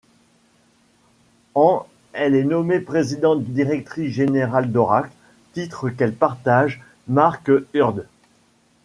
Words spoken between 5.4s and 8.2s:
titre qu'elle partage Mark Hurd.